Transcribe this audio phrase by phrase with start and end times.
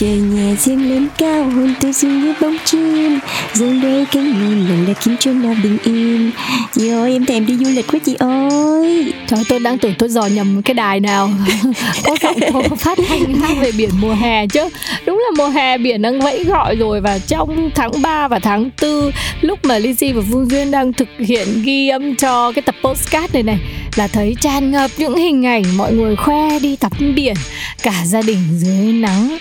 [0.00, 3.18] trời nhà riêng lên cao hôn tôi dưng như bóng chim.
[3.52, 6.30] Dương đôi cánh mềm lần là kiếm cho nào bình yên.
[6.72, 9.12] Chị ơi em thèm đi du lịch quá chị ơi.
[9.26, 11.30] Trời tôi đang tưởng tôi dò nhầm cái đài nào.
[12.04, 14.68] Có giọng cô phát thanh hát về biển mùa hè chứ.
[15.06, 18.70] Đúng là mùa hè biển đang vẫy gọi rồi Và trong tháng 3 và tháng
[18.82, 22.74] 4 Lúc mà Lizzy và Phương Duyên đang thực hiện ghi âm cho cái tập
[22.82, 23.58] postcard này này
[23.96, 27.34] Là thấy tràn ngập những hình ảnh mọi người khoe đi tắm biển
[27.82, 29.38] Cả gia đình dưới nắng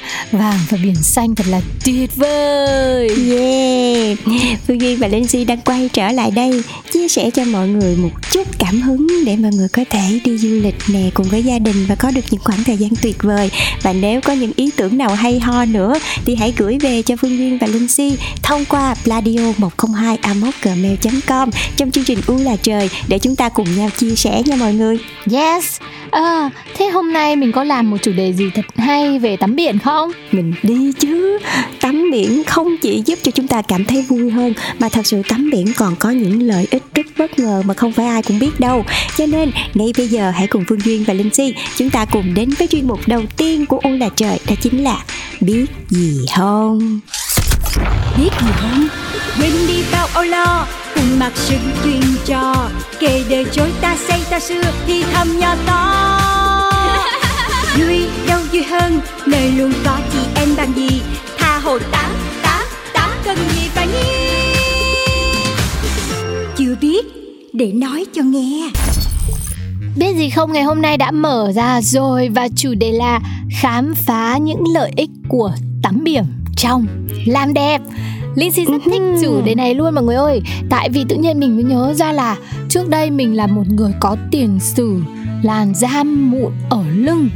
[0.50, 3.10] vàng và biển xanh thật là tuyệt vời.
[3.30, 4.18] Yeah.
[4.68, 7.96] Phương Duyên và Linh Si đang quay trở lại đây Chia sẻ cho mọi người
[7.96, 11.44] một chút cảm hứng Để mọi người có thể đi du lịch nè Cùng với
[11.44, 13.52] gia đình và có được những khoảng thời gian tuyệt vời.
[13.82, 15.94] Và nếu có những ý tưởng nào hay ho nữa
[16.26, 20.18] Thì hãy gửi về cho Phương Duyên và Linh Si Thông qua pladio 102
[20.64, 20.96] gmail
[21.28, 21.50] com.
[21.78, 24.74] Trong chương trình U là trời Để chúng ta cùng nhau chia sẻ nha mọi
[24.74, 24.98] người.
[25.32, 25.80] Yes
[26.12, 29.56] à, Thế hôm nay mình có làm một chủ đề gì thật hay về tắm
[29.56, 30.12] biển không?
[30.32, 31.40] Mình đi chứ.
[31.82, 35.22] Tắm biển không chỉ giúp cho chúng ta cảm thấy vui hơn Mà thật sự
[35.30, 38.40] tắm biển còn có những lợi ích rất bất ngờ Mà không phải ai cũng
[38.40, 38.86] biết đâu.
[39.18, 42.34] Cho nên ngay bây giờ hãy cùng Phương Duyên và Linh Si Chúng ta cùng
[42.34, 45.04] đến với chuyên mục đầu tiên của U là trời Đó chính là
[45.42, 47.00] Biết gì không?
[48.18, 48.88] Biết gì không?
[49.40, 50.68] Quên đi bao âu lo
[51.00, 52.70] cùng mặc sự chuyên trò
[53.00, 56.22] kể đời chối ta xây ta xưa thì thầm nhỏ to.
[57.78, 61.02] Vui đâu vui hơn nơi luôn có chị em bằng gì.
[61.38, 62.12] Tha hồ tám
[62.44, 64.40] tám tám cần gì phải nghi
[66.58, 67.06] chưa biết
[67.54, 68.70] để nói cho nghe.
[69.96, 73.20] Biết gì không ngày hôm nay đã mở ra rồi và chủ đề là
[73.62, 75.52] khám phá những lợi ích của
[75.84, 76.24] tắm biển
[76.58, 76.88] trong
[77.26, 77.82] làm đẹp.
[78.36, 80.42] Linh Si rất thích chủ đề này luôn mọi người ơi.
[80.70, 82.36] Tại vì tự nhiên mình mới nhớ ra là
[82.70, 85.02] Trước đây mình là một người có tiền sử
[85.44, 87.30] Làn da mụn ở lưng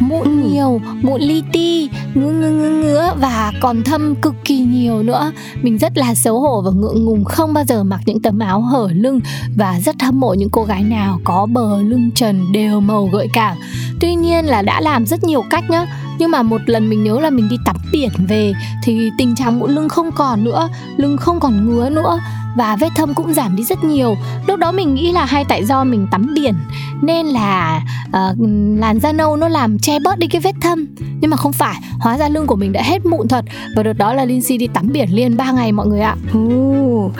[0.00, 5.02] Mụn nhiều, mụn li ti Ngứa ngứa ngứa ngứa Và còn thâm cực kỳ nhiều
[5.02, 5.32] nữa.
[5.62, 8.60] Mình rất là xấu hổ và ngượng ngùng Không bao giờ mặc những tấm áo
[8.60, 9.20] hở lưng
[9.56, 13.28] Và rất hâm mộ những cô gái nào Có bờ lưng trần đều màu gợi
[13.32, 13.56] cảm.
[14.00, 15.86] Tuy nhiên là đã làm rất nhiều cách nhá
[16.22, 18.52] nhưng mà một lần mình nhớ là mình đi tắm biển về
[18.82, 22.20] thì tình trạng mụn lưng không còn nữa lưng không còn ngứa nữa
[22.56, 24.16] và vết thâm cũng giảm đi rất nhiều.
[24.46, 26.54] Lúc đó mình nghĩ là hay tại do mình tắm biển
[27.02, 28.38] nên là uh,
[28.78, 30.86] làn da nâu nó làm che bớt đi cái vết thâm.
[31.20, 33.44] Nhưng mà không phải hóa ra lưng của mình đã hết mụn thật
[33.76, 36.16] và đợt đó là Lindsay đi tắm biển liền 3 ngày mọi người ạ.
[36.38, 37.12] Uh,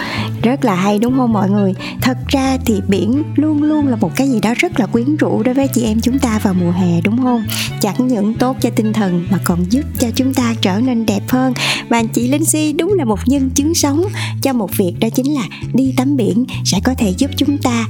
[0.43, 1.75] rất là hay đúng không mọi người?
[2.01, 5.43] Thật ra thì biển luôn luôn là một cái gì đó rất là quyến rũ
[5.43, 7.45] đối với chị em chúng ta vào mùa hè đúng không?
[7.81, 11.23] Chẳng những tốt cho tinh thần mà còn giúp cho chúng ta trở nên đẹp
[11.29, 11.53] hơn.
[11.89, 14.05] Và chị Linh Si đúng là một nhân chứng sống
[14.43, 15.43] cho một việc đó chính là
[15.75, 17.87] đi tắm biển sẽ có thể giúp chúng ta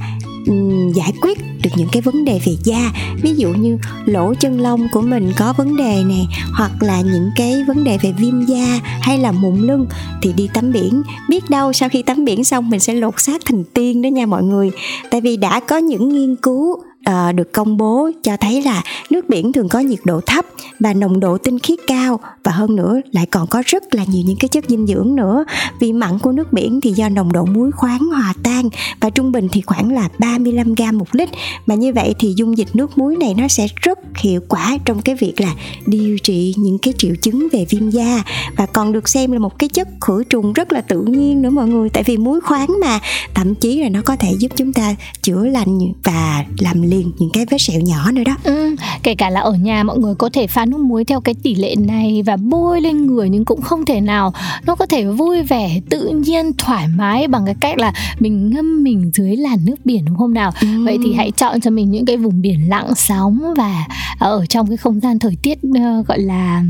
[0.47, 2.91] um, giải quyết được những cái vấn đề về da.
[3.21, 7.29] Ví dụ như lỗ chân lông của mình có vấn đề nè hoặc là những
[7.35, 9.85] cái vấn đề về viêm da hay là mụn lưng
[10.21, 11.01] thì đi tắm biển.
[11.29, 14.25] Biết đâu sau khi tắm biển xong mình sẽ lột xác thành tiên đó nha
[14.25, 14.71] mọi người.
[15.11, 19.29] Tại vì đã có những nghiên cứu Ờ, được công bố cho thấy là nước
[19.29, 20.45] biển thường có nhiệt độ thấp
[20.79, 22.19] và nồng độ tinh khiết cao.
[22.43, 25.45] Và hơn nữa, lại còn có rất là nhiều những cái chất dinh dưỡng nữa.
[25.79, 28.69] Vì mặn của nước biển thì do nồng độ muối khoáng hòa tan
[28.99, 31.29] và trung bình thì khoảng là 35 gram một lít.
[31.65, 35.01] Mà như vậy thì dung dịch nước muối này nó sẽ rất hiệu quả trong
[35.01, 35.53] cái việc là
[35.85, 38.23] điều trị những cái triệu chứng về viêm da.
[38.55, 41.49] Và còn được xem là một cái chất khử trùng rất là tự nhiên nữa
[41.49, 42.99] mọi người, tại vì muối khoáng mà.
[43.33, 47.29] Thậm chí là nó có thể giúp chúng ta chữa lành và làm liền những
[47.33, 50.29] cái vết sẹo nhỏ nữa đó ừ, kể cả là ở nhà mọi người có
[50.33, 53.61] thể pha nước muối theo cái tỷ lệ này và bôi lên người nhưng cũng
[53.61, 54.33] không thể nào
[54.65, 58.83] nó có thể vui vẻ tự nhiên thoải mái bằng cái cách là mình ngâm
[58.83, 60.67] mình dưới làn nước biển đúng không nào ừ.
[60.85, 63.87] vậy thì hãy chọn cho mình những cái vùng biển lặng sóng và
[64.19, 66.63] ở trong cái không gian thời tiết uh, gọi là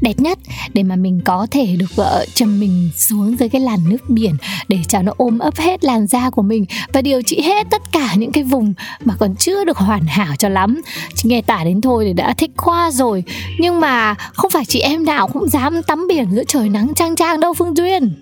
[0.00, 0.38] đẹp nhất
[0.74, 4.36] để mà mình có thể được vợ chồng mình xuống dưới cái làn nước biển
[4.68, 7.92] để cho nó ôm ấp hết làn da của mình và điều trị hết tất
[7.92, 8.74] cả những cái vùng
[9.04, 10.80] mà còn chưa được hoàn hảo cho lắm.
[11.14, 13.24] Chỉ nghe tả đến thôi thì đã thích khoa rồi.
[13.58, 17.16] Nhưng mà không phải chị em nào cũng dám tắm biển giữa trời nắng trang
[17.16, 18.12] trang đâu, phương duyên.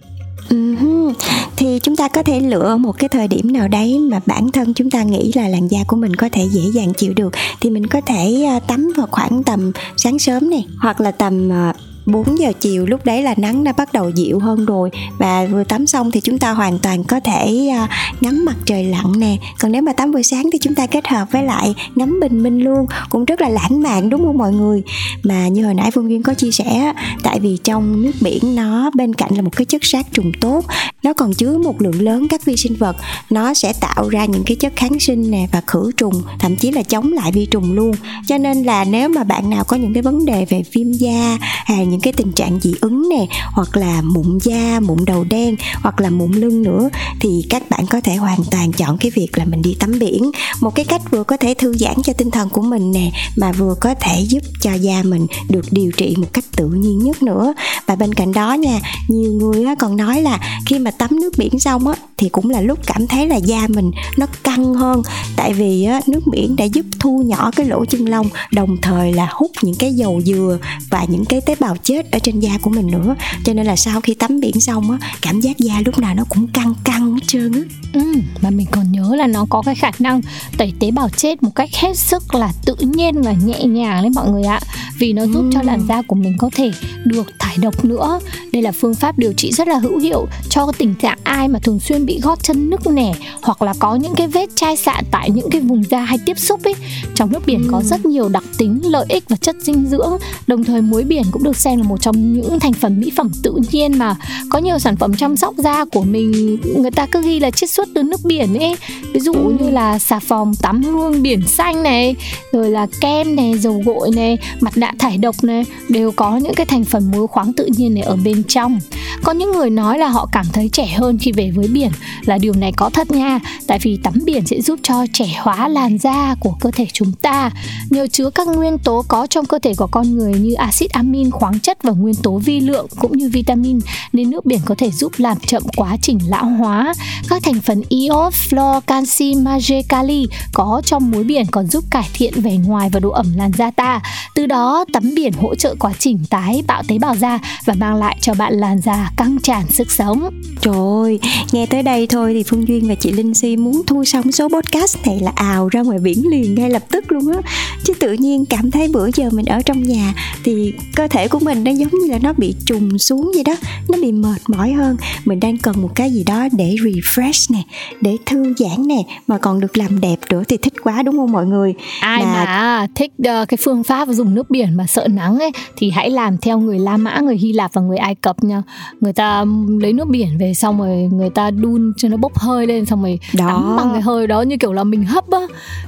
[0.50, 1.12] Uh-huh.
[1.56, 4.74] thì chúng ta có thể lựa một cái thời điểm nào đấy mà bản thân
[4.74, 7.32] chúng ta nghĩ là làn da của mình có thể dễ dàng chịu được.
[7.60, 11.52] Thì mình có thể à, tắm vào khoảng tầm sáng sớm này hoặc là tầm
[11.52, 11.72] à,
[12.12, 14.90] 4 giờ chiều lúc đấy là nắng đã bắt đầu dịu hơn rồi.
[15.18, 17.88] Và vừa tắm xong thì chúng ta hoàn toàn có thể à,
[18.20, 19.36] ngắm mặt trời lặn nè.
[19.60, 22.42] Còn nếu mà tắm buổi sáng thì chúng ta kết hợp với lại ngắm bình
[22.42, 22.86] minh luôn.
[23.08, 24.82] Cũng rất là lãng mạn, đúng không mọi người?
[25.22, 28.90] Mà như hồi nãy phương duyên có chia sẻ tại vì trong nước biển nó
[28.94, 30.64] bên cạnh là một cái chất sát trùng tốt,
[31.02, 32.96] nó còn chứa một lượng lớn các vi sinh vật.
[33.30, 36.70] Nó sẽ tạo ra những cái chất kháng sinh nè và khử trùng, thậm chí
[36.70, 37.94] là chống lại vi trùng luôn.
[38.26, 41.38] Cho nên là nếu mà bạn nào có những cái vấn đề về viêm da
[41.40, 45.56] hay những cái tình trạng dị ứng nè hoặc là mụn da mụn đầu đen
[45.82, 46.88] hoặc là mụn lưng nữa
[47.20, 50.30] thì các bạn có thể hoàn toàn chọn cái việc là mình đi tắm biển.
[50.60, 53.52] Một cái cách vừa có thể thư giãn cho tinh thần của mình nè mà
[53.52, 57.22] vừa có thể giúp cho da mình được điều trị một cách tự nhiên nhất
[57.22, 57.54] nữa.
[57.86, 61.58] Và bên cạnh đó nha nhiều người còn nói là khi mà tắm nước biển
[61.58, 65.02] xong á thì cũng là lúc cảm thấy là da mình nó căng hơn.
[65.36, 69.12] Tại vì á, nước biển đã giúp thu nhỏ cái lỗ chân lông đồng thời
[69.12, 70.58] là hút những cái dầu dừa
[70.90, 73.14] và những cái tế bào chết ở trên da của mình nữa.
[73.44, 76.24] Cho nên là sau khi tắm biển xong á cảm giác da lúc nào nó
[76.28, 77.60] cũng căng căng hết trơn á.
[77.92, 78.00] Ừ,
[78.42, 80.20] mà mình còn nhớ là nó có cái khả năng
[80.58, 84.10] tẩy tế bào chết một cách hết sức là tự nhiên và nhẹ nhàng đấy
[84.10, 84.60] mọi người ạ.
[84.98, 85.50] Vì nó giúp ừ.
[85.52, 86.70] cho làn da của mình có thể
[87.04, 88.20] được thải độc nữa.
[88.52, 91.58] Đây là phương pháp điều trị rất là hữu hiệu cho tình trạng ai mà
[91.58, 95.04] thường xuyên bị gót chân nứt nẻ hoặc là có những cái vết chai sạn
[95.10, 96.74] tại những cái vùng da hay tiếp xúc ấy.
[97.14, 97.68] Trong nước biển ừ.
[97.72, 100.12] có rất nhiều đặc tính lợi ích và chất dinh dưỡng.
[100.46, 103.30] Đồng thời muối biển cũng được xem là một trong những thành phần mỹ phẩm
[103.42, 104.16] tự nhiên mà
[104.50, 106.58] có nhiều sản phẩm chăm sóc da của mình.
[106.78, 108.76] Người ta cứ ghi là chiết xuất từ nước biển ấy.
[109.12, 112.16] Ví dụ như là xà phòng tắm hương biển xanh này,
[112.52, 116.54] rồi là kem này, dầu gội này, mặt nạ thải độc này, đều có những
[116.54, 118.78] cái thành phần muối khoáng tự nhiên này ở bên trong.
[119.22, 121.90] Có những người nói là họ cảm thấy trẻ hơn khi về với biển,
[122.24, 123.40] là điều này có thật nha.
[123.66, 127.12] Tại vì tắm biển sẽ giúp cho trẻ hóa làn da của cơ thể chúng
[127.22, 127.50] ta.
[127.90, 131.30] Nhờ chứa các nguyên tố có trong cơ thể của con người như axit amin
[131.30, 133.78] khoáng chất và nguyên tố vi lượng cũng như vitamin
[134.12, 136.94] nên nước biển có thể giúp làm chậm quá trình lão hóa.
[137.28, 142.08] Các thành phần iốt, flo, canxi, magie, kali có trong muối biển còn giúp cải
[142.14, 144.00] thiện vẻ ngoài và độ ẩm làn da ta.
[144.34, 147.94] Từ đó tắm biển hỗ trợ quá trình tái tạo tế bào da và mang
[147.94, 150.30] lại cho bạn làn da căng tràn sức sống.
[150.60, 151.20] Trời ơi,
[151.52, 154.48] nghe tới đây thôi thì Phương Duyên và chị Linh Si muốn thu xong số
[154.48, 157.40] podcast này là ào ra ngoài biển liền ngay lập tức luôn á.
[157.84, 160.14] Chứ tự nhiên cảm thấy bữa giờ mình ở trong nhà
[160.44, 163.54] thì cơ thể của mình nó giống như là nó bị trùng xuống vậy đó.
[163.88, 164.96] Nó bị mệt mỏi hơn.
[165.24, 167.62] Mình đang cần một cái gì đó để refresh nè,
[168.00, 169.02] để thư giãn nè.
[169.26, 171.74] Mà còn được làm đẹp nữa thì thích quá đúng không mọi người?
[172.00, 175.50] Ai mà, mà thích uh, cái phương pháp dùng nước biển mà sợ nắng ấy
[175.76, 178.62] Thì hãy làm theo người La Mã, người Hy Lạp và người Ai Cập nha.
[179.00, 179.44] Người ta
[179.80, 183.02] lấy nước biển về xong rồi người ta đun cho nó bốc hơi lên xong
[183.02, 183.46] rồi đó.
[183.46, 185.40] tắm bằng cái hơi đó như kiểu là mình hấp á.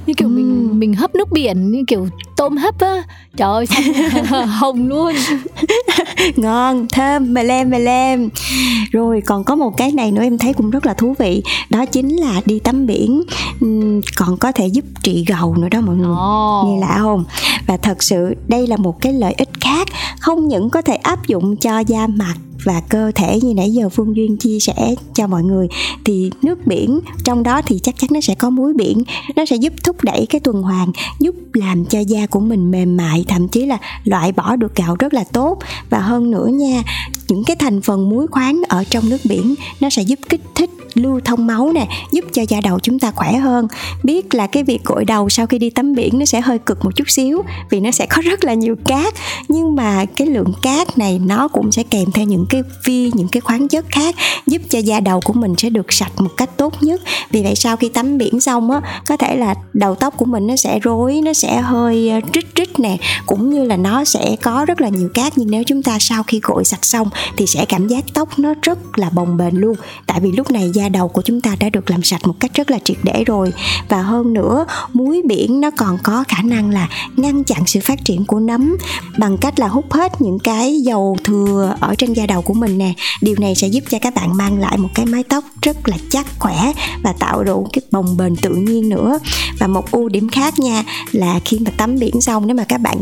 [0.05, 0.31] Như kiểu ừ.
[0.31, 3.03] mình mình hấp nước biển như kiểu tôm hấp á.
[3.37, 3.65] Trời ơi
[4.47, 5.13] hồng luôn
[6.35, 8.29] ngon thơm mè lem mè lem.
[8.91, 11.43] Rồi còn có một cái này nữa em thấy cũng rất là thú vị.
[11.69, 13.23] Đó chính là đi tắm biển.
[14.17, 16.11] Còn có thể giúp trị gầu nữa đó mọi người.
[16.11, 16.67] Oh.
[16.67, 17.23] nghe lạ không?
[17.67, 19.87] Và thật sự đây là một cái lợi ích khác.
[20.19, 23.89] Không những có thể áp dụng cho da mặt và cơ thể như nãy giờ
[23.89, 25.67] Phương Duyên chia sẻ cho mọi người,
[26.05, 29.03] thì nước biển trong đó thì chắc chắn nó sẽ có muối biển.
[29.35, 32.97] Nó sẽ giúp thúc đẩy cái tuần hoàn, giúp làm cho da của mình mềm
[32.97, 35.59] mại, thậm chí là loại bỏ được gạo rất là tốt.
[35.89, 36.83] Và hơn nữa nha,
[37.27, 40.69] những cái thành phần muối khoáng ở trong nước biển nó sẽ giúp kích thích
[40.93, 43.67] lưu thông máu nè giúp cho da đầu chúng ta khỏe hơn.
[44.03, 46.85] Biết là cái việc gội đầu sau khi đi tắm biển nó sẽ hơi cực
[46.85, 49.13] một chút xíu vì nó sẽ có rất là nhiều cát.
[49.47, 53.27] Nhưng mà cái lượng cát này nó cũng sẽ kèm theo những cái vi những
[53.27, 54.15] cái khoáng chất khác
[54.47, 57.01] giúp cho da đầu của mình sẽ được sạch một cách tốt nhất.
[57.31, 60.47] Vì vậy sau khi tắm biển xong á có thể là đầu tóc của mình
[60.47, 64.35] nó sẽ rối nó sẽ hơi ờ, trích trích nè cũng như là nó sẽ
[64.41, 65.37] có rất là nhiều cát.
[65.37, 68.53] Nhưng nếu chúng ta sau khi gội sạch xong thì sẽ cảm giác tóc nó
[68.61, 69.75] rất là bồng bềnh luôn.
[70.07, 72.33] Tại vì lúc này da da đầu của chúng ta đã được làm sạch một
[72.39, 73.53] cách rất là triệt để rồi.
[73.89, 78.05] Và hơn nữa, muối biển nó còn có khả năng là ngăn chặn sự phát
[78.05, 78.77] triển của nấm
[79.17, 82.77] bằng cách là hút hết những cái dầu thừa ở trên da đầu của mình
[82.77, 82.93] nè.
[83.21, 85.97] Điều này sẽ giúp cho các bạn mang lại một cái mái tóc rất là
[86.09, 86.71] chắc khỏe
[87.03, 89.19] và tạo đủ cái bồng bềnh tự nhiên nữa.
[89.59, 92.77] Và một ưu điểm khác nha, là khi mà tắm biển xong, nếu mà các
[92.77, 92.97] bạn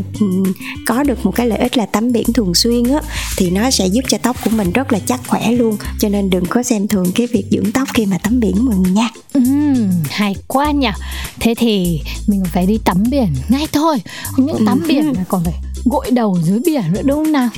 [0.86, 3.02] có được một cái lợi ích là tắm biển thường xuyên á,
[3.38, 5.78] thì nó sẽ giúp cho tóc của mình rất là chắc khỏe luôn.
[6.00, 8.76] Cho nên đừng có xem thường cái việc dưỡng tóc khi mà tắm biển mọi
[8.76, 9.10] người nha.
[9.34, 9.42] Ừ,
[10.10, 10.88] hay quá nhỉ.
[11.40, 14.02] Thế thì mình phải đi tắm biển ngay thôi.
[14.24, 15.54] Không những tắm biển mà còn phải
[15.86, 17.50] gội đầu dưới biển nữa đúng không nào?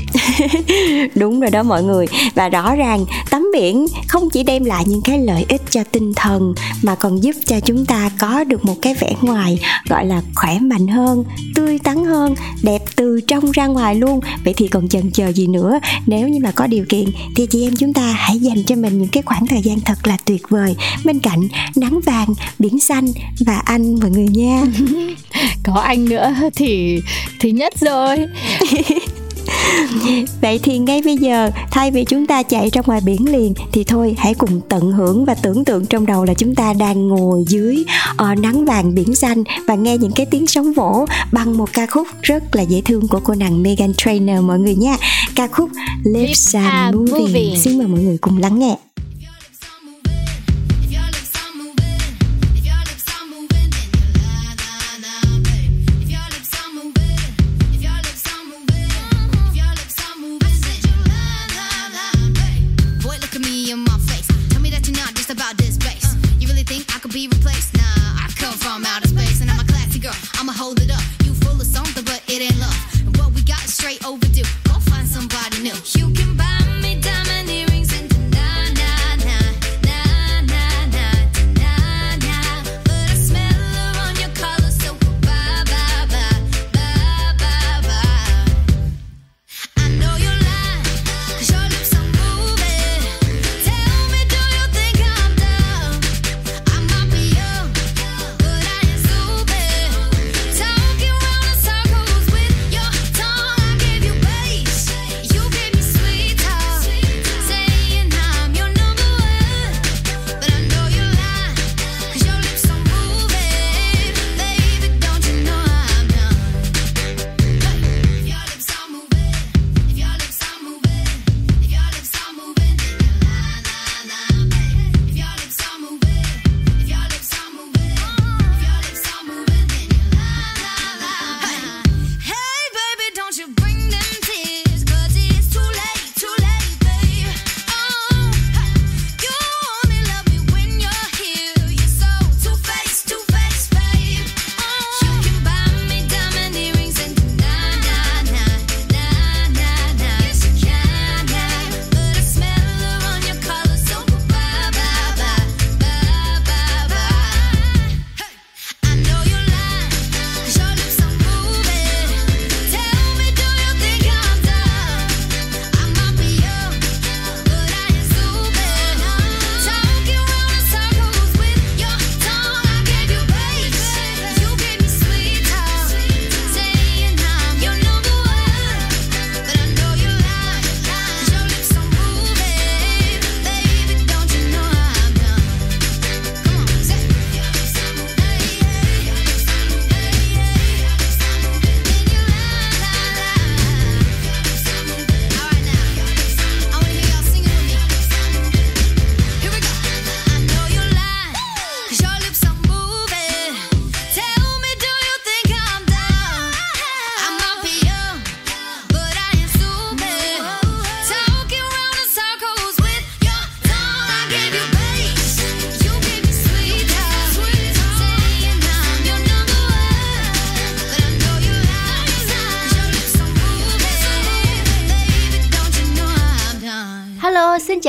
[1.15, 2.05] Đúng rồi đó mọi người.
[2.35, 6.13] Và rõ ràng tắm biển không chỉ đem lại những cái lợi ích cho tinh
[6.15, 9.59] thần mà còn giúp cho chúng ta có được một cái vẻ ngoài
[9.89, 11.23] gọi là khỏe mạnh hơn
[11.55, 14.19] tươi tắn hơn đẹp từ trong ra ngoài luôn.
[14.45, 15.79] Vậy thì còn chần chờ gì nữa?
[16.07, 18.99] Nếu như mà có điều kiện thì chị em chúng ta hãy dành cho mình
[18.99, 20.75] những cái khoảng thời gian thật là tuyệt vời.
[21.05, 22.27] Bên cạnh nắng vàng
[22.59, 23.07] biển xanh
[23.39, 24.63] và anh mọi người nha.
[25.63, 26.99] Có anh nữa thì
[27.39, 28.20] thì nhất rồi
[30.41, 33.83] Vậy thì ngay bây giờ thay vì chúng ta chạy ra ngoài biển liền thì
[33.83, 37.43] thôi hãy cùng tận hưởng và tưởng tượng trong đầu là chúng ta đang ngồi
[37.47, 41.73] dưới uh, nắng vàng biển xanh và nghe những cái tiếng sóng vỗ bằng một
[41.73, 44.97] ca khúc rất là dễ thương của cô nàng Megan Trainor mọi người nha.
[45.35, 45.69] Ca khúc
[46.03, 47.23] Lips Are Moving.
[47.23, 47.55] moving.
[47.61, 48.75] Xin mời mọi người cùng lắng nghe.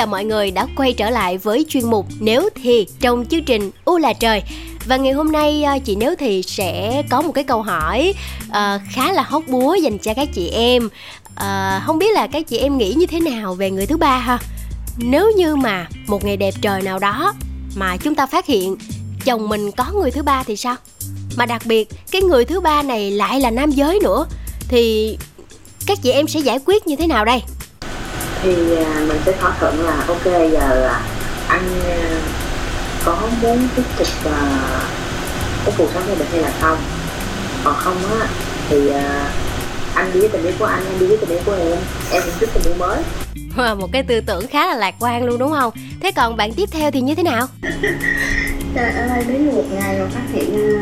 [0.03, 3.71] Chào mọi người đã quay trở lại với chuyên mục Nếu thì trong chương trình
[3.85, 4.43] U là trời.
[4.87, 8.15] Và ngày hôm nay ờ, chị Nếu thì sẽ có một cái câu hỏi
[8.49, 10.89] uh, khá là hóc búa dành cho các chị em.
[11.33, 14.19] Uh, không biết là các chị em nghĩ như thế nào về người thứ ba
[14.19, 14.39] ha?
[14.97, 17.35] Nếu như mà một ngày đẹp trời nào đó
[17.77, 18.77] mà chúng ta phát hiện
[19.25, 20.77] chồng mình có người thứ ba thì sao?
[21.37, 24.27] Mà đặc biệt cái người thứ ba này lại là nam giới nữa
[24.69, 25.17] thì
[25.87, 27.43] các chị em sẽ giải quyết như thế nào đây?
[28.43, 30.95] Thì à, mình sẽ thỏa thuận là ok giờ
[31.49, 32.21] anh à,
[33.05, 34.33] có muốn tiếp tục uh,
[35.65, 36.79] cái cuộc sống gia đình hay là không?
[37.65, 38.27] Còn không á
[38.69, 38.97] thì uh,
[39.95, 41.79] anh đi với tình yêu của anh anh đi với tình yêu của em
[42.13, 43.03] em cũng thích tình yêu mới.
[43.75, 45.73] Một cái tư tưởng khá là lạc quan luôn đúng không?
[46.01, 47.47] Thế còn bạn tiếp theo thì như thế nào?
[48.75, 50.79] Trời ơi đến một ngày mà phát hiện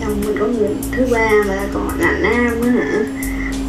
[0.00, 2.98] chồng mình có người thứ ba và còn là nam á hả?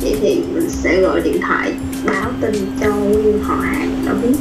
[0.01, 1.73] Vậy thì mình sẽ gọi điện thoại
[2.05, 4.35] báo tin cho nguyên họ hàng nó biết.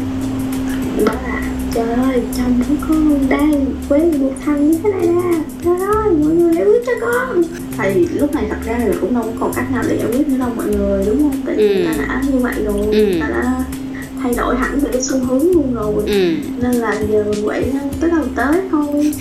[1.06, 1.40] Đó là
[1.74, 6.12] trời ơi chồng của con đây với một thằng như thế này nè trời ơi
[6.24, 7.42] mọi người hãy biết cho con.
[7.78, 10.28] Thì lúc này thật ra là cũng đâu có còn cách nào để giải quyết
[10.28, 11.40] nữa đâu mọi người đúng không?
[11.46, 11.84] Tại vì Ừ.
[11.86, 13.06] ta đã như vậy rồi Ừ.
[13.20, 13.64] ta đã
[14.22, 15.94] thay đổi hẳn về cái xu hướng luôn rồi.
[16.06, 16.34] Ừ.
[16.62, 17.64] Nên là giờ mình quậy
[18.00, 19.12] tới đâu tới thôi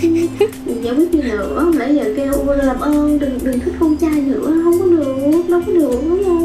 [0.82, 1.72] giải quyết gì nữa.
[1.78, 5.14] Nãy giờ kêu "Ôi, làm ơn đừng đừng thích con trai nữa không có được
[5.48, 6.43] đâu có được đúng không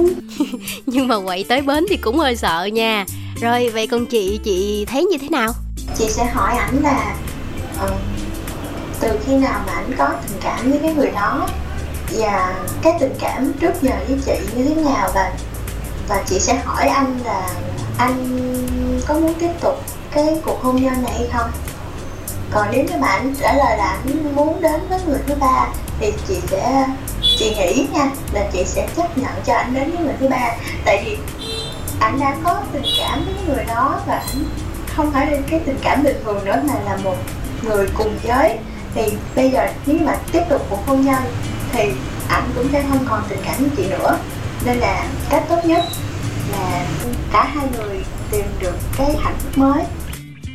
[0.86, 3.06] nhưng mà quậy tới bến thì cũng hơi sợ nha.
[3.42, 5.54] Rồi vậy còn chị chị thấy như thế nào?
[5.98, 7.16] Chị sẽ hỏi ảnh là
[7.86, 7.92] uh,
[9.00, 11.48] từ khi nào mà ảnh có tình cảm với cái người đó?
[12.18, 15.10] Và cái tình cảm trước giờ với chị như thế nào?
[15.16, 15.34] Và
[16.08, 17.50] và chị sẽ hỏi anh là
[17.98, 18.46] anh
[19.08, 21.52] có muốn tiếp tục cái cuộc hôn nhân này hay không?
[22.52, 25.68] Còn nếu như mà anh trả lời là anh muốn đến với người thứ ba
[26.00, 26.86] thì chị sẽ
[27.40, 30.52] chị nghĩ nha, là chị sẽ chấp nhận cho anh đến với người thứ ba.
[30.86, 31.18] Tại vì
[32.00, 34.44] anh đã có tình cảm với người đó và anh
[34.96, 37.16] không phải là cái tình cảm bình thường nữa, mà là một
[37.64, 38.58] người cùng giới.
[38.96, 39.02] Thì
[39.36, 41.24] bây giờ nếu mà tiếp tục cuộc hôn nhân
[41.72, 41.84] thì
[42.30, 44.18] anh cũng sẽ không còn tình cảm với chị nữa.
[44.66, 45.86] Nên là cách tốt nhất
[46.52, 46.86] là
[47.34, 48.00] cả hai người
[48.32, 49.84] tìm được cái hạnh phúc mới.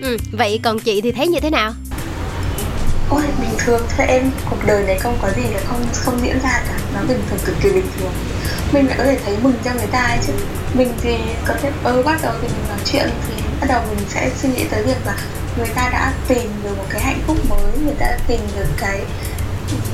[0.01, 1.73] Ừ vậy còn chị thì thấy như thế nào?
[3.11, 3.83] Ôi bình thường.
[3.97, 6.79] Thôi em Cuộc đời này không có gì là không không diễn ra cả.
[6.95, 8.13] Nó bình thường cực kỳ bình thường.
[8.73, 10.33] Mình lại có thể thấy mừng cho người ta ấy chứ.
[10.75, 13.99] Mình thì có thể ơ bắt đầu thì mình nói chuyện Thì bắt đầu mình
[14.09, 15.17] sẽ suy nghĩ tới việc là
[15.57, 18.67] Người ta đã tìm được một cái hạnh phúc mới Người ta đã tìm được
[18.77, 19.01] cái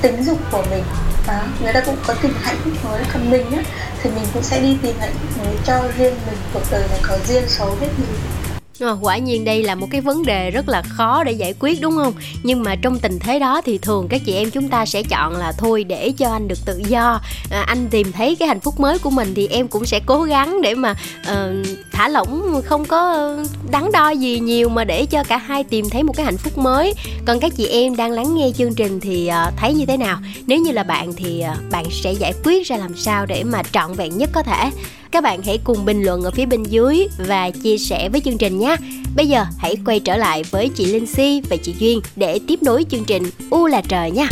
[0.03, 0.85] tính dục của mình.
[1.27, 3.63] Đó, người ta cũng có tìm hạnh phúc mới còn mình á
[4.03, 6.39] thì mình cũng sẽ đi tìm hạnh phúc mới cho riêng mình.
[6.53, 8.40] Cuộc đời này có riêng xấu hết mình
[8.81, 11.81] à, quả nhiên đây là một cái vấn đề rất là khó để giải quyết
[11.81, 12.13] đúng không?
[12.43, 15.37] Nhưng mà trong tình thế đó thì thường các chị em chúng ta sẽ chọn
[15.37, 17.21] là thôi để cho anh được tự do.
[17.51, 20.23] À, anh tìm thấy cái hạnh phúc mới của mình thì em cũng sẽ cố
[20.23, 23.31] gắng để mà uh, thả lỏng không có
[23.71, 26.59] đắn đo gì nhiều mà để cho cả hai tìm thấy một cái hạnh phúc
[26.59, 26.95] mới.
[27.25, 30.19] Còn các chị em đang lắng nghe chương trình thì uh, thấy như thế nào?
[30.47, 33.63] Nếu như là bạn thì uh, bạn sẽ giải quyết ra làm sao để mà
[33.73, 34.71] trọn vẹn nhất có thể?
[35.11, 38.39] Các bạn hãy cùng bình luận ở phía bên dưới và chia sẻ với chương
[38.39, 38.77] trình nhé.
[39.17, 42.63] Bây giờ hãy quay trở lại với chị Linh Si và chị Duyên để tiếp
[42.63, 44.29] nối chương trình U là trời nha.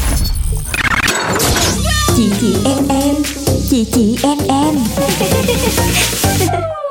[2.16, 3.14] Chị chị em em
[3.70, 4.75] Chị chị em em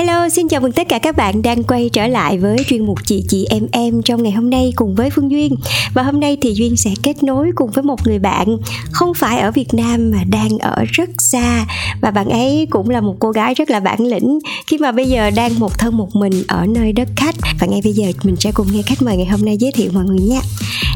[0.00, 2.98] Hello, xin chào mừng tất cả các bạn đang quay trở lại với chuyên mục
[3.06, 5.56] Chị Chị Em Em trong ngày hôm nay cùng với Phương Duyên.
[5.94, 8.56] Và hôm nay thì Duyên sẽ kết nối cùng với một người bạn
[8.90, 11.66] không phải ở Việt Nam mà đang ở rất xa.
[12.00, 14.38] Và bạn ấy cũng là một cô gái rất là bản lĩnh.
[14.66, 17.34] Khi mà bây giờ đang một thân một mình ở nơi đất khách.
[17.60, 19.90] Và ngay bây giờ mình sẽ cùng nghe khách mời ngày hôm nay giới thiệu
[19.94, 20.40] mọi người nha.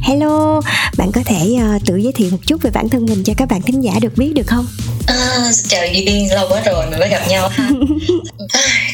[0.03, 0.61] Hello,
[0.99, 3.49] bạn có thể uh, tự giới thiệu một chút về bản thân mình cho các
[3.49, 4.67] bạn thính giả được biết được không?
[5.07, 7.69] À, chào Duyên, lâu quá rồi mình mới gặp nhau ha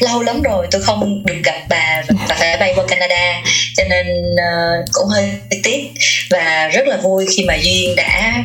[0.01, 3.41] Lâu lắm rồi tôi không được gặp bà và phải bay qua Canada.
[3.77, 5.31] Cho nên uh, cũng hơi
[5.63, 5.91] tiếc
[6.29, 8.43] Và rất là vui khi mà Duyên đã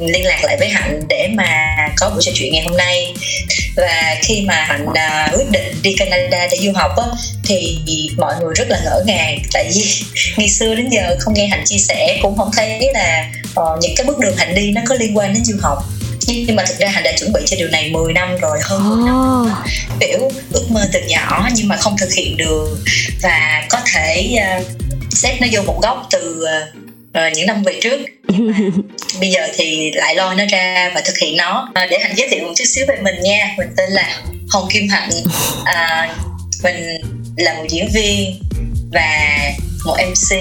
[0.00, 3.14] liên lạc lại với Hạnh để mà có buổi trò chuyện ngày hôm nay.
[3.76, 7.06] Và khi mà Hạnh uh, quyết định đi Canada để du học á,
[7.44, 7.78] thì
[8.16, 9.38] mọi người rất là ngỡ ngàng.
[9.52, 10.02] Tại vì
[10.36, 13.94] ngày xưa đến giờ không nghe Hạnh chia sẻ cũng không thấy là uh, những
[13.96, 15.78] cái bước đường Hạnh đi nó có liên quan đến du học
[16.28, 18.88] nhưng mà thực ra Hạnh đã chuẩn bị cho điều này 10 năm rồi hơn
[18.88, 19.46] 10 năm
[20.00, 22.78] kiểu ước mơ từ nhỏ nhưng mà không thực hiện được.
[23.22, 24.66] Và có thể uh,
[25.10, 26.44] xếp nó vô một góc từ
[27.10, 28.00] uh, những năm về trước.
[29.20, 31.68] Bây giờ thì lại lôi nó ra và thực hiện nó.
[31.74, 33.54] À, để hạnh giới thiệu một chút xíu về mình nha.
[33.58, 35.10] Mình tên là hồng kim hạnh.
[35.64, 36.08] À,
[36.62, 37.00] mình
[37.36, 38.42] là một diễn viên
[38.92, 39.38] và
[39.84, 40.36] một mc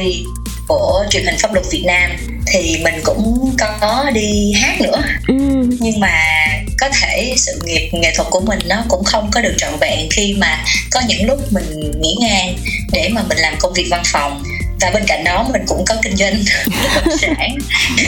[0.67, 2.11] của truyền hình pháp luật việt nam
[2.47, 5.01] thì mình cũng có đi hát nữa.
[5.79, 6.21] Nhưng mà
[6.79, 10.09] có thể sự nghiệp nghệ thuật của mình nó cũng không có được trọn vẹn
[10.11, 12.55] khi mà có những lúc mình nghỉ ngang
[12.91, 14.43] để mà mình làm công việc văn phòng.
[14.81, 16.33] Và bên cạnh đó mình cũng có kinh doanh
[16.65, 17.57] bất động sản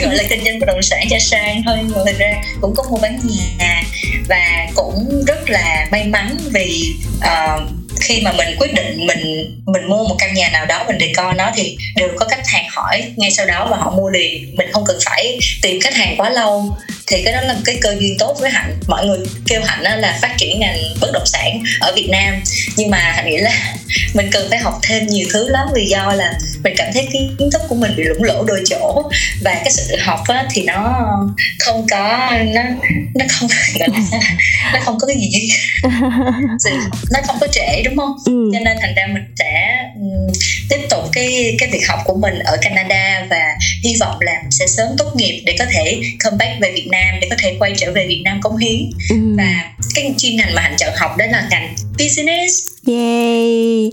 [0.02, 2.98] gọi là kinh doanh bất động sản cho sang thôi thực ra cũng có mua
[2.98, 3.18] bán
[3.58, 3.82] nhà.
[4.28, 9.88] Và cũng rất là may mắn vì uh, khi mà mình quyết định mình mình
[9.88, 13.02] mua một căn nhà nào đó mình decor nó thì đều có khách hàng hỏi
[13.16, 14.56] ngay sau đó và họ mua liền.
[14.56, 16.76] Mình không cần phải tìm khách hàng quá lâu
[17.06, 18.74] thì cái đó là một cái cơ duyên tốt với hạnh.
[18.86, 22.42] Mọi người kêu hạnh là phát triển ngành bất động sản ở việt nam.
[22.76, 23.74] Nhưng mà hạnh nghĩ là
[24.14, 27.28] mình cần phải học thêm nhiều thứ lắm vì do là mình cảm thấy cái
[27.38, 29.10] kiến thức của mình bị lủng lỗ đôi chỗ.
[29.42, 31.06] Và cái sự học á, thì nó
[31.58, 32.62] không có nó
[33.14, 33.48] nó không
[34.72, 35.48] nó không có cái gì
[37.10, 38.12] nó không có trễ đúng không?
[38.26, 38.50] Ừ.
[38.52, 39.78] cho nên thành ra mình sẽ
[41.14, 44.88] cái cái việc học của mình ở Canada và hy vọng là mình sẽ sớm
[44.98, 48.06] tốt nghiệp để có thể comeback về Việt Nam để có thể quay trở về
[48.06, 49.16] Việt Nam cống hiến ừ.
[49.36, 52.74] và cái chuyên ngành mà hạnh chọn học đó là ngành business.
[52.86, 53.90] Yay!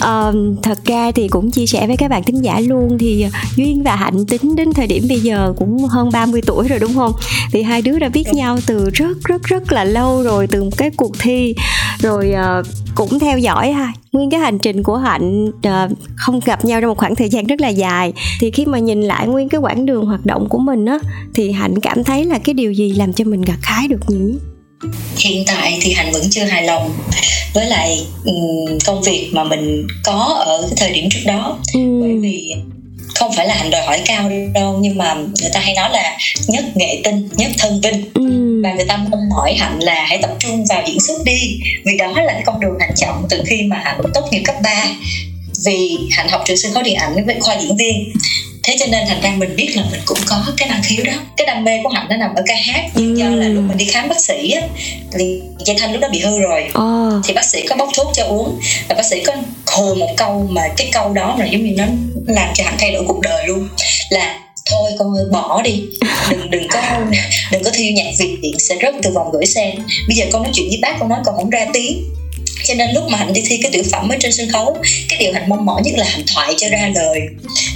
[0.00, 3.82] Um, thật ra thì cũng chia sẻ với các bạn thính giả luôn thì Duyên
[3.82, 7.12] và Hạnh tính đến thời điểm bây giờ cũng hơn 30 tuổi rồi đúng không?
[7.52, 10.70] Thì hai đứa đã biết nhau từ rất rất rất là lâu rồi từ một
[10.76, 11.54] cái cuộc thi.
[11.98, 13.92] Rồi uh, cũng theo dõi ha.
[14.12, 17.46] Nguyên cái hành trình của hạnh uh, không gặp nhau trong một khoảng thời gian
[17.46, 18.12] rất là dài.
[18.40, 20.98] Thì khi mà nhìn lại nguyên cái quãng đường hoạt động của mình á
[21.34, 24.20] thì hạnh cảm thấy là cái điều gì làm cho mình gặt hái được nhiều
[24.20, 24.55] nhất
[25.18, 26.98] hiện tại thì hạnh vẫn chưa hài lòng
[27.54, 28.06] với lại
[28.86, 31.80] công việc mà mình có ở cái thời điểm trước đó ừ.
[32.00, 32.54] bởi vì
[33.14, 36.18] không phải là hạnh đòi hỏi cao đâu nhưng mà người ta hay nói là
[36.48, 38.60] nhất nghệ tinh nhất thân vinh ừ.
[38.64, 41.96] và người ta mong mỏi hạnh là hãy tập trung vào diễn xuất đi vì
[41.96, 44.84] đó là cái con đường hạnh chọn từ khi mà hạnh tốt nghiệp cấp 3
[45.64, 48.12] vì hạnh học trường sân khấu điện ảnh với khoa diễn viên
[48.66, 51.12] thế cho nên thành ra mình biết là mình cũng có cái năng khiếu đó.
[51.36, 52.84] Cái đam mê của hạnh nó nằm ở ca hát.
[52.94, 54.62] Nhưng do là lúc mình đi khám bác sĩ á
[55.18, 56.68] thì dây thanh lúc đó bị hư rồi.
[56.78, 57.24] Oh.
[57.24, 58.58] thì bác sĩ có bốc thuốc cho uống.
[58.88, 59.32] Và bác sĩ có
[59.66, 61.84] hồ một câu mà cái câu đó là giống như nó
[62.26, 63.68] làm cho hạnh thay đổi cuộc đời luôn.
[64.10, 64.38] Là
[64.70, 65.82] thôi con ơi bỏ đi.
[66.30, 66.82] Đừng đừng có
[67.52, 69.74] đừng có thiêu nhạc việt điện sẽ rớt từ vòng gửi sen.
[70.08, 72.04] Bây giờ con nói chuyện với bác con nói con không ra tiếng
[72.66, 74.76] cho nên lúc mà hạnh đi thi cái tiểu phẩm ở trên sân khấu
[75.08, 77.20] cái điều hạnh mong mỏi nhất là hạnh thoại cho ra lời.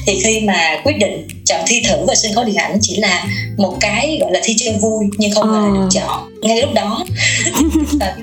[0.06, 3.26] Thì khi mà quyết định chọn thi thử vào sân khấu điện ảnh chỉ là
[3.56, 6.30] một cái gọi là thi chơi vui nhưng không ngờ được chọn.
[6.42, 7.04] Ngay lúc đó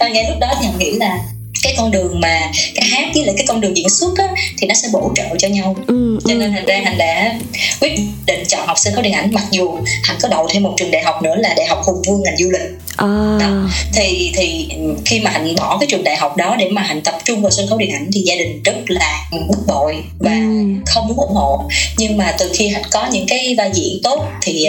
[0.00, 1.18] và ngay lúc đó thì hạnh nghĩ là
[1.62, 4.66] cái con đường mà ca hát với lại cái con đường diễn xuất á, thì
[4.66, 7.38] nó sẽ bổ trợ cho nhau ừ, cho nên thành ra hạnh đã
[7.80, 7.92] quyết
[8.26, 10.90] định chọn học sân khấu điện ảnh mặc dù hạnh có đậu thêm một trường
[10.90, 13.06] đại học nữa là đại học hùng vương ngành du lịch à.
[13.40, 13.68] đó.
[13.94, 14.68] thì thì
[15.04, 17.50] khi mà hạnh bỏ cái trường đại học đó để mà hạnh tập trung vào
[17.50, 20.64] sân khấu điện ảnh thì gia đình rất là bức bội và ừ.
[20.86, 21.64] không muốn ủng hộ
[21.96, 24.66] nhưng mà từ khi hạnh có những cái vai diễn tốt thì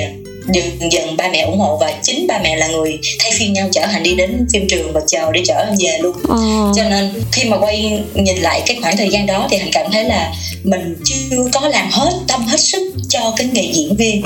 [0.48, 3.68] dần dần ba mẹ ủng hộ và chính ba mẹ là người thay phiên nhau
[3.72, 6.38] chở hành đi đến phim trường và chờ để chở anh về luôn ờ.
[6.76, 9.92] cho nên khi mà quay nhìn lại cái khoảng thời gian đó thì hành cảm
[9.92, 14.24] thấy là mình chưa có làm hết tâm hết sức cho cái nghề diễn viên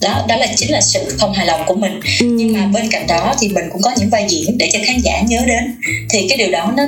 [0.00, 2.00] đó đó là chính là sự không hài lòng của mình.
[2.20, 2.26] Ừ.
[2.26, 4.98] nhưng mà bên cạnh đó thì mình cũng có những vai diễn để cho khán
[4.98, 5.80] giả nhớ đến.
[6.10, 6.84] Thì cái điều đó nó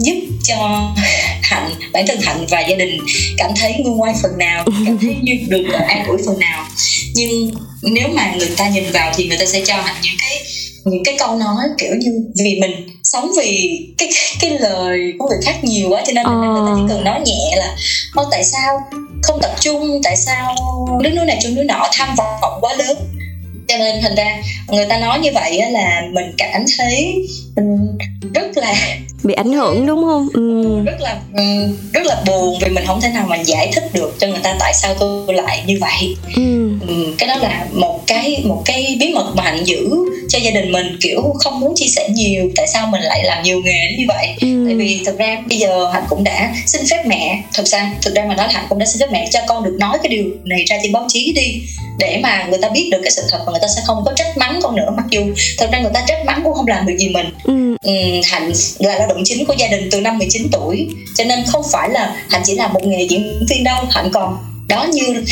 [0.00, 0.90] giúp cho
[1.42, 3.00] hạnh bản thân hạnh và gia đình
[3.38, 6.66] cảm thấy nguôi ngoai phần nào cảm thấy như được an ủi phần nào.
[7.14, 7.50] Nhưng
[7.82, 10.42] nếu mà người ta nhìn vào thì người ta sẽ cho hạnh những cái
[10.84, 12.10] những cái câu nói kiểu như
[12.44, 14.08] vì mình sống vì cái
[14.40, 16.32] cái lời của người khác nhiều quá cho nên ờ.
[16.32, 17.76] người ta chỉ cần nói nhẹ là
[18.14, 18.80] ô tại sao
[19.22, 20.56] không tập trung tại sao
[21.02, 22.96] đứng núi này chung núi nọ tham vọng quá lớn
[23.68, 24.36] cho nên thành ra
[24.68, 27.26] người ta nói như vậy là mình cảm thấy
[28.34, 28.74] rất là
[29.24, 30.64] bị ảnh hưởng đúng không ừ.
[30.86, 31.16] rất là
[31.92, 34.56] rất là buồn vì mình không thể nào mà giải thích được cho người ta
[34.60, 36.70] tại sao tôi lại như vậy ừ.
[37.18, 39.90] cái đó là một cái một cái bí mật mà hạnh giữ
[40.28, 43.42] cho gia đình mình kiểu không muốn chia sẻ nhiều tại sao mình lại làm
[43.42, 44.64] nhiều nghề như vậy ừ.
[44.66, 48.14] tại vì thực ra bây giờ hạnh cũng đã xin phép mẹ thực ra thực
[48.14, 50.24] ra mà nói hạnh cũng đã xin phép mẹ cho con được nói cái điều
[50.44, 51.62] này ra trên báo chí đi
[51.98, 54.12] để mà người ta biết được cái sự thật và người ta sẽ không có
[54.16, 55.20] trách mắng con nữa mặc dù
[55.58, 57.76] thực ra người ta trách mắng cũng không làm được gì mình ừ.
[57.82, 57.92] Ừ,
[58.24, 61.62] hạnh là lao động chính của gia đình từ năm 19 tuổi cho nên không
[61.72, 64.36] phải là hạnh chỉ là một nghề diễn viên đâu hạnh còn
[64.68, 65.02] đó như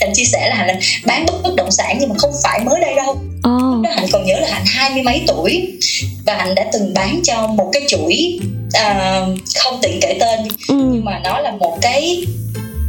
[0.00, 2.80] hạnh chia sẻ là hạnh bán bất bất động sản nhưng mà không phải mới
[2.80, 3.10] đây đâu
[3.48, 3.86] oh.
[3.96, 5.72] hạnh còn nhớ là hạnh hai mươi mấy tuổi
[6.26, 10.74] và hạnh đã từng bán cho một cái chuỗi uh, không tiện kể tên ừ.
[10.92, 12.24] nhưng mà nó là một cái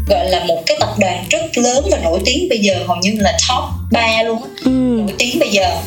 [0.08, 3.12] gọi là một cái tập đoàn rất lớn và nổi tiếng bây giờ hầu như
[3.18, 4.70] là top 3 luôn ừ.
[4.72, 5.78] nổi tiếng bây giờ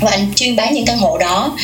[0.00, 1.56] và anh chuyên bán những căn hộ đó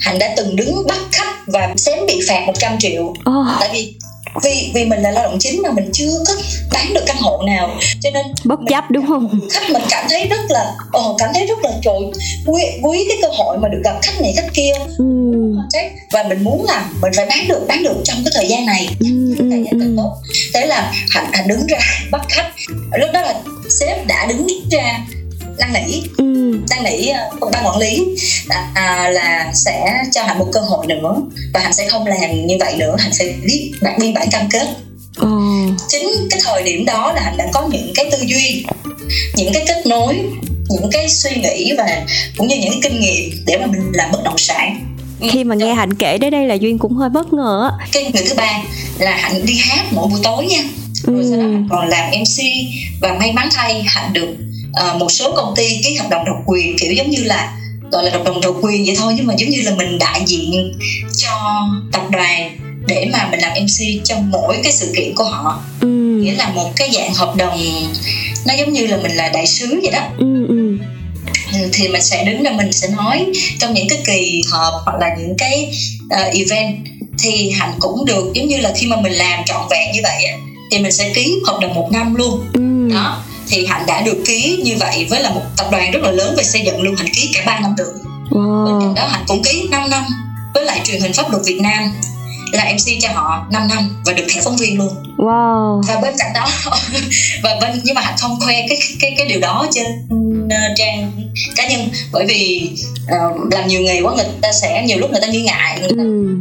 [0.00, 3.46] hạnh đã từng đứng bắt khách và xém bị phạt 100 triệu oh.
[3.60, 3.94] tại vì
[4.42, 6.34] vì vì mình là lao động chính mà mình chưa có
[6.72, 7.76] bán được căn hộ nào.
[8.00, 9.40] Cho nên bất chấp đúng không?
[9.50, 11.94] khách mình cảm thấy rất là ồ cảm thấy rất là trời
[12.46, 14.72] quý, quý cái cơ hội mà được gặp khách này khách kia.
[14.98, 15.04] Ừ.
[16.12, 18.88] và mình muốn là mình phải bán được bán được trong cái thời gian này.
[19.00, 19.94] Ừ, thời gian ừ, ừ.
[19.96, 20.12] tốt.
[20.54, 21.78] Thế là hạnh hạnh đứng ra
[22.10, 22.50] bắt khách.
[22.98, 23.34] Lúc đó là
[23.80, 25.00] sếp đã đứng ra
[25.58, 26.58] năn nỉ ừ.
[26.70, 28.04] năn nỉ uh, ban quản lý.
[28.48, 31.16] À, à, là sẽ cho hạnh một cơ hội nữa
[31.54, 32.96] và hạnh sẽ không làm như vậy nữa.
[32.98, 34.68] Hạnh sẽ viết bản biên bản cam kết.
[35.16, 35.28] Ừ.
[35.88, 38.64] chính cái thời điểm đó là hạnh đã có những cái tư duy
[39.36, 40.16] những cái kết nối
[40.68, 44.12] những cái suy nghĩ và cũng như những cái kinh nghiệm để mà mình làm
[44.12, 44.96] bất động sản.
[45.30, 48.24] Khi mà nghe hạnh kể đến đây là duyên cũng hơi bất ngờ cái người
[48.28, 48.62] thứ ba
[48.98, 50.64] là hạnh đi hát mỗi buổi tối nha.
[51.02, 51.26] Rồi ừ.
[51.30, 52.44] sau đó còn làm mc
[53.00, 54.36] và may mắn thay hạnh được
[54.90, 57.52] uh, một số công ty ký hợp đồng độc quyền kiểu giống như là
[57.92, 60.22] gọi là hợp đồng độc quyền vậy thôi nhưng mà giống như là mình đại
[60.26, 60.78] diện
[61.16, 61.30] cho
[61.92, 65.88] tập đoàn để mà mình làm mc trong mỗi cái sự kiện của họ ừ.
[66.22, 67.60] nghĩa là một cái dạng hợp đồng
[68.46, 70.78] nó giống như là mình là đại sứ vậy đó ừ, ừ.
[71.72, 73.26] thì mình sẽ đứng ra mình sẽ nói
[73.58, 75.70] trong những cái kỳ họp hoặc là những cái
[76.04, 76.76] uh, event
[77.18, 80.24] thì hạnh cũng được giống như là khi mà mình làm trọn vẹn như vậy
[80.24, 80.36] á
[80.70, 82.94] thì mình sẽ ký hợp đồng một năm luôn ừ.
[82.94, 86.10] đó thì hạnh đã được ký như vậy với là một tập đoàn rất là
[86.10, 87.94] lớn về xây dựng luôn hạnh ký cả ba năm rưỡi
[88.30, 88.66] wow.
[88.66, 90.04] bên cạnh đó hạnh cũng ký 5 năm
[90.54, 91.92] với lại truyền hình pháp luật việt nam
[92.52, 94.94] là MC cho họ 5 năm và được thẻ phóng viên luôn.
[95.16, 95.82] Wow.
[95.82, 96.48] Và bên cạnh đó
[97.42, 99.86] và bên nhưng mà hạnh không khoe cái cái cái điều đó trên
[100.46, 101.12] uh, trang
[101.56, 101.88] cá nhân.
[102.12, 102.70] Bởi vì
[103.04, 105.90] uh, làm nhiều nghề quá người ta sẽ nhiều lúc người ta nghi ngại người
[105.98, 106.38] ta ừ.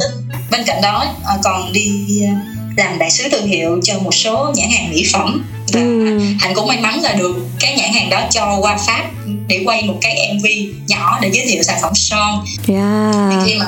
[0.52, 4.54] bên cạnh đó uh, còn đi uh, làm đại sứ thương hiệu cho một số
[4.56, 6.20] nhãn hàng mỹ phẩm và ừ.
[6.40, 9.04] hạnh cũng may mắn là được cái nhãn hàng đó cho qua pháp
[9.48, 10.46] để quay một cái mv
[10.88, 13.46] nhỏ để giới thiệu sản phẩm son yeah.
[13.46, 13.66] khi mà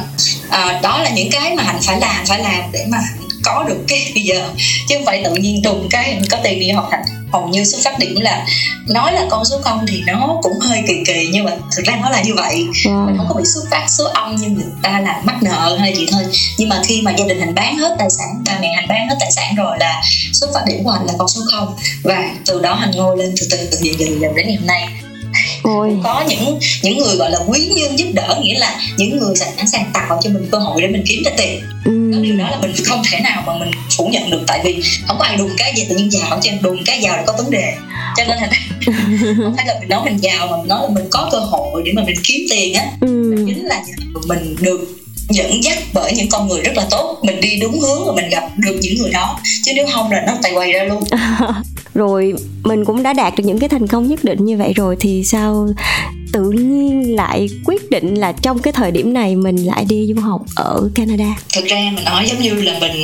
[0.50, 2.98] à, đó là những cái mà hạnh phải làm phải làm để mà
[3.46, 4.50] có được cái bây giờ.
[4.90, 7.06] Chứ không phải tự nhiên đùng cái có tiền đi học hạnh
[7.36, 8.46] hầu như xuất phát điểm là
[8.88, 12.00] nói là con số không thì nó cũng hơi kỳ kỳ nhưng mà thực ra
[12.02, 12.66] nó là như vậy.
[12.84, 13.06] Wow.
[13.06, 15.96] mình không có bị xuất phát số âm như người ta là mắc nợ hay
[15.96, 16.24] gì thôi.
[16.58, 19.10] Nhưng mà khi mà gia đình hành bán hết tài sản ba mẹ hành bán
[19.10, 20.02] hết tài sản rồi là
[20.34, 21.76] xuất phát điểm của hành là con số không.
[22.04, 24.68] Và từ đó hành ngồi lên từ từ từ dần dần dần đến ngày hôm
[24.68, 24.88] nay.
[25.64, 25.98] Ôi.
[26.04, 29.68] có những những người gọi là quý nhân giúp đỡ nghĩa là những người sẵn
[29.68, 31.62] sàng tạo cho mình cơ hội để mình kiếm ra tiền.
[31.86, 32.05] Ừ.
[32.24, 35.18] điều đó là mình không thể nào mà mình phủ nhận được tại vì không
[35.20, 37.52] có ai đùng cái gì tự nhiên giàu chứ đùng cái giàu là có vấn
[37.52, 37.74] đề.
[38.18, 38.50] Cho nên là
[39.38, 41.82] không phải là mình nói mình giàu mà mình nói là mình có cơ hội
[41.86, 42.86] để mà mình kiếm tiền á.
[43.02, 43.36] Ừ.
[43.48, 43.84] chính là
[44.28, 44.98] mình được
[45.30, 47.20] dẫn dắt bởi những con người rất là tốt.
[47.24, 49.40] Mình đi đúng hướng và mình gặp được những người đó.
[49.64, 51.04] Chứ nếu không là nó tay quay ra luôn.
[51.94, 54.96] Rồi mình cũng đã đạt được những cái thành công nhất định như vậy rồi
[55.00, 55.68] thì sao
[56.36, 60.22] tự nhiên lại quyết định là trong cái thời điểm này mình lại đi du
[60.22, 61.38] học ở Canada?
[61.54, 63.04] Thực ra mình nói giống như là mình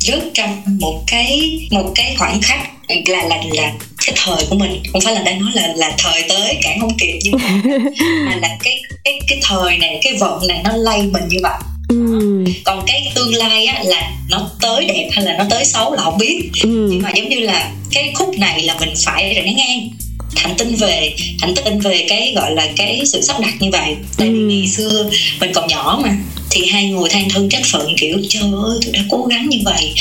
[0.00, 2.58] rớt trong một cái một cái khoảnh khắc
[3.06, 3.72] là là là
[4.06, 4.82] cái thời của mình.
[4.92, 7.62] Không phải là đang nói là là thời tới cản không kịp nhưng mà,
[8.26, 11.54] mà là cái cái cái thời này cái vận này nó lay mình như vậy
[11.88, 12.44] ừ.
[12.64, 16.02] còn cái tương lai á là nó tới đẹp hay là nó tới xấu là
[16.02, 16.88] không biết ừ.
[16.90, 19.90] nhưng mà giống như là cái khúc này là mình phải rẽ ngang
[20.36, 23.96] thành tin về thành tin về cái gọi là cái sự sắp đặt như vậy
[24.16, 26.16] tại vì ngày xưa mình còn nhỏ mà
[26.58, 29.58] thì hai người than thân trách phận kiểu trời ơi tôi đã cố gắng như
[29.64, 29.94] vậy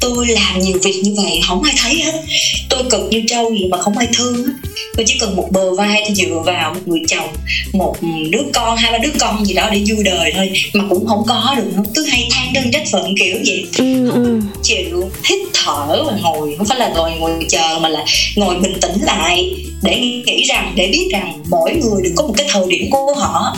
[0.00, 2.22] tôi làm nhiều việc như vậy không ai thấy hết.
[2.68, 4.52] Tôi cực như trâu gì mà không ai thương hết
[4.96, 7.28] tôi chỉ cần một bờ vai tôi dựa vào một người chồng
[7.72, 7.96] một
[8.30, 11.24] đứa con hai ba đứa con gì đó để vui đời thôi mà cũng không
[11.28, 13.64] có được nó cứ hay than đơn trách phận kiểu vậy.
[13.78, 14.40] Ừ, ừ.
[14.62, 18.04] chịu hít thở và ngồi không phải là ngồi ngồi chờ mà là
[18.36, 22.34] ngồi bình tĩnh lại để nghĩ rằng để biết rằng mỗi người đều có một
[22.36, 23.56] cái thời điểm của họ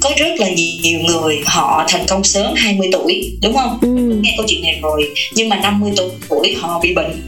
[0.00, 0.48] có rất là
[0.82, 3.78] nhiều người họ thành công sớm 20 tuổi đúng không?
[3.82, 3.88] Ừ.
[4.20, 5.92] nghe câu chuyện này rồi nhưng mà 50
[6.28, 7.22] tuổi họ bị bệnh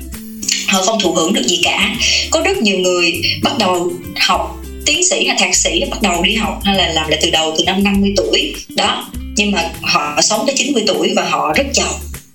[0.69, 1.97] họ không thụ hưởng được gì cả.
[2.31, 4.57] Có rất nhiều người bắt đầu học
[4.87, 7.55] tiến sĩ hay thạc sĩ bắt đầu đi học hay là làm lại từ đầu
[7.59, 8.55] từ năm 50 tuổi.
[8.69, 11.95] Đó nhưng mà họ sống tới 90 tuổi và họ rất giàu.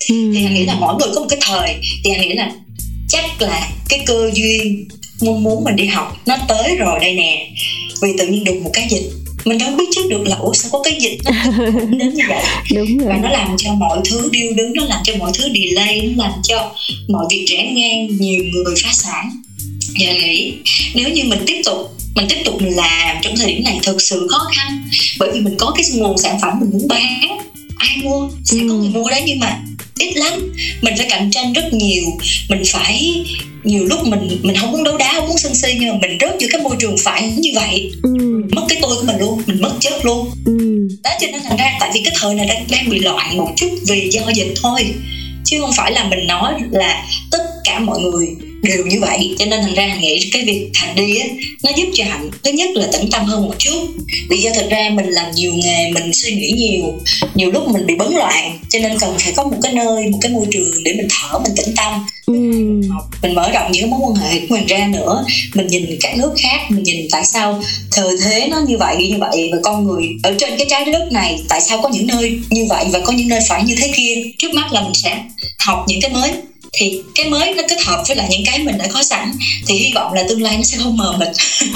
[0.09, 0.31] Ừ.
[0.35, 2.51] thì anh nghĩ là mỗi người có một cái thời thì anh nghĩ là
[3.09, 4.87] chắc là cái cơ duyên
[5.21, 7.49] mong muốn mình đi học nó tới rồi đây nè.
[8.01, 9.09] Vì tự nhiên đụng một cái dịch
[9.45, 11.31] mình đâu biết trước được là ủa sao có cái dịch nó
[11.97, 12.43] đến như vậy.
[12.75, 13.09] Đúng rồi.
[13.09, 16.23] Và nó làm cho mọi thứ điêu đứng nó làm cho mọi thứ delay nó
[16.23, 16.71] làm cho
[17.07, 19.41] mọi việc rẽ ngang nhiều người phá sản.
[19.99, 20.53] Và nghĩ
[20.95, 24.01] nếu như mình tiếp tục mình tiếp tục mình làm trong thời điểm này thực
[24.01, 24.89] sự khó khăn.
[25.19, 27.37] Bởi vì mình có cái nguồn sản phẩm mình muốn bán.
[27.77, 28.29] Ai mua?
[28.43, 29.59] Sẽ có người mua đấy nhưng mà
[29.99, 30.53] ít lắm.
[30.81, 32.03] Mình phải cạnh tranh rất nhiều.
[32.49, 33.25] Mình phải
[33.63, 36.17] nhiều lúc mình mình không muốn đấu đá không muốn sân si nhưng mà mình
[36.21, 37.91] rớt vô cái môi trường phải như vậy.
[38.03, 38.26] Ừ.
[38.51, 40.87] mất cái tôi của mình luôn mình mất chết luôn ừ.
[41.03, 43.49] đó cho nên thành ra tại vì cái thời này đang đang bị loạn một
[43.55, 44.93] chút vì do dịch thôi
[45.45, 48.27] chứ không phải là mình nói là tất cả mọi người
[48.61, 51.27] đều như vậy cho nên thành ra hạnh nghĩ cái việc hạnh đi á
[51.63, 53.87] nó giúp cho hạnh thứ nhất là tĩnh tâm hơn một chút.
[54.29, 56.93] Vì do thực ra mình làm nhiều nghề mình suy nghĩ nhiều
[57.35, 60.17] nhiều lúc mình bị bấn loạn cho nên cần phải có một cái nơi một
[60.21, 62.05] cái môi trường để mình thở mình tĩnh tâm.
[63.21, 65.25] Mình mở rộng những mối quan hệ của mình ra nữa.
[65.53, 69.17] Mình nhìn các nước khác mình nhìn tại sao thời thế nó như vậy như
[69.17, 72.39] vậy và con người ở trên cái trái đất này tại sao có những nơi
[72.49, 74.23] như vậy và có những nơi phải như thế kia.
[74.37, 75.17] Trước mắt là mình sẽ
[75.59, 76.31] học những cái mới
[76.73, 79.31] thì cái mới nó kết hợp với lại những cái mình đã có sẵn.
[79.67, 81.27] Thì hy vọng là tương lai nó sẽ không mờ mịt.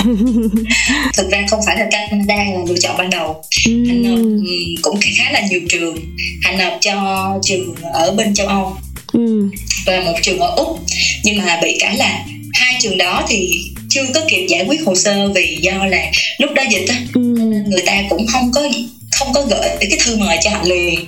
[1.14, 3.44] Thực ra không phải là Canada là lựa chọn ban đầu.
[3.66, 3.86] Ừ.
[3.88, 4.20] hành nộp
[4.82, 5.98] cũng khá là nhiều trường.
[6.42, 8.78] Hành nộp cho trường ở bên châu Âu.
[9.86, 10.80] Và một trường ở úc.
[11.24, 14.96] Nhưng mà bị cái là hai trường đó thì chưa có kịp giải quyết hồ
[14.96, 16.96] sơ vì do là lúc đó dịch á.
[17.68, 18.70] Người ta cũng không có
[19.12, 21.06] không có gửi cái thư mời cho hạnh liền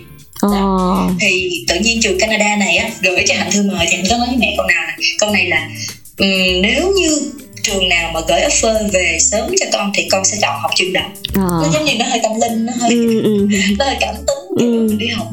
[0.52, 1.10] Ờ.
[1.22, 4.18] thì tự nhiên trường Canada này á gửi cho hạnh thư mời thì hạnh có
[4.18, 5.70] nói với mẹ câu nào này câu này là
[6.18, 7.32] um, nếu như
[7.64, 10.94] trường nào mà gửi offer về sớm cho con thì con sẽ chọn học trường
[10.94, 11.02] đó
[11.34, 11.42] à.
[11.42, 13.48] nó giống như nó hơi tâm linh nó hơi ừ, ừ.
[13.80, 14.96] nó hơi cảm tính ừ.
[14.98, 15.28] đi học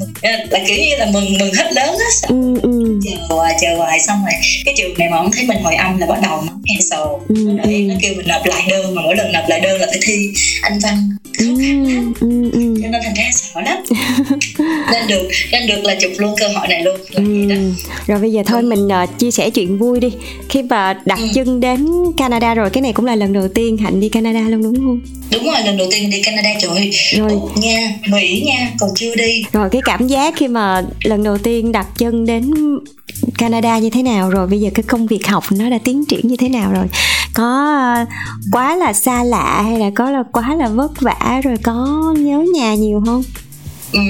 [0.51, 2.69] là kiểu như là mừng mừng hết lớn á ừ, ừ.
[3.04, 4.00] Chờ chờ hoài.
[4.00, 4.34] Xong rồi
[4.64, 7.08] cái trường này mà không thấy mình hồi âm là bắt đầu nó cancel.
[7.28, 7.70] Ừ, ừ.
[7.88, 10.30] nó kêu mình nộp lại đơn mà mỗi lần nộp lại đơn là phải thi
[10.62, 11.10] anh văn.
[11.38, 11.46] Ừ,
[12.20, 12.74] ừ, ừ.
[12.82, 13.78] cho nên thành ra sợ lắm.
[14.92, 17.24] Nên được nên được là chụp luôn cơ hội này luôn ừ.
[18.06, 20.08] rồi bây giờ thôi mình uh, chia sẻ chuyện vui đi.
[20.48, 21.28] Khi mà đặt ừ.
[21.34, 21.86] chân đến
[22.16, 25.00] Canada rồi cái này cũng là lần đầu tiên hạnh đi Canada luôn đúng không?
[25.32, 26.90] Đúng rồi lần đầu tiên đi Canada trời.
[27.16, 27.30] Rồi.
[27.30, 29.42] Úc nha Mỹ nha còn chưa đi.
[29.52, 32.50] Rồi cái cảm giác khi mà lần đầu tiên đặt chân đến
[33.38, 34.46] Canada như thế nào rồi?
[34.46, 36.85] Bây giờ cái công việc học nó đã tiến triển như thế nào rồi?
[37.35, 38.04] Có ờ,
[38.52, 41.74] quá là xa lạ hay là có là quá là vất vả rồi có
[42.18, 43.22] nhớ nhà nhiều không?
[43.92, 44.00] Ừ,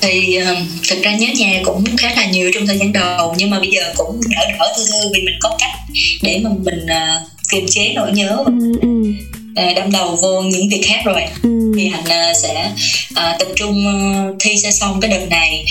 [0.00, 3.50] thì uh, thực ra nhớ nhà cũng khá là nhiều trong thời gian đầu nhưng
[3.50, 5.70] mà bây giờ cũng đỡ đỡ thư thư vì mình có cách
[6.22, 8.42] để mà mình uh, kiềm chế nỗi nhớ.
[8.46, 8.88] Và ừ, ừ.
[9.76, 11.22] Đâm đầu vô những việc khác rồi.
[11.42, 11.67] Ừ.
[11.78, 12.72] thì hạnh uh, sẽ
[13.10, 15.64] uh, tập trung uh, thi sẽ xong cái đợt này.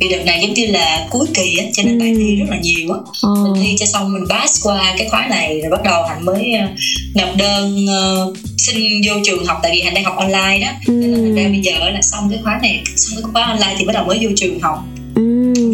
[0.00, 2.56] Vì đợt này giống như là cuối kỳ á cho nên bài thi rất là
[2.62, 2.98] nhiều á.
[3.22, 3.28] Ừ.
[3.44, 6.52] mình thi cho xong mình pass qua cái khóa này rồi bắt đầu hạnh mới
[6.64, 6.70] uh,
[7.14, 10.72] nộp đơn uh, xin vô trường học tại vì hạnh đang học online đó.
[10.86, 10.92] Ừ.
[10.92, 13.74] nên là thành ra bây giờ là xong cái khóa này xong cái khóa online
[13.78, 14.84] thì bắt đầu mới vô trường học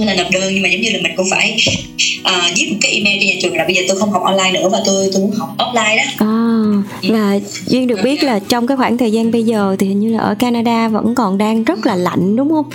[0.04, 1.56] là nộp đơn nhưng mà giống như là mình cũng phải
[2.20, 4.52] uh, viết một cái email cho nhà trường là bây giờ tôi không học online
[4.52, 6.02] nữa và tôi tôi muốn học offline đó.
[6.18, 6.36] À,
[7.02, 10.12] và duyên được biết là trong cái khoảng thời gian bây giờ thì hình như
[10.12, 12.70] là ở Canada vẫn còn đang rất là lạnh đúng không?